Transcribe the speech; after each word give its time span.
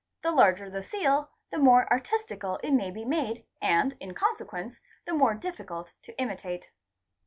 The 0.23 0.31
larger 0.31 0.67
the 0.67 0.81
seal 0.81 1.29
the 1.51 1.59
more 1.59 1.85
artis 1.93 2.25
tical 2.25 2.59
it 2.63 2.71
may 2.71 2.89
be 2.89 3.05
made 3.05 3.45
and 3.61 3.95
in 3.99 4.15
consequence 4.15 4.81
the 5.05 5.13
more 5.13 5.35
difficult 5.35 5.93
to 6.01 6.19
imitate. 6.19 6.71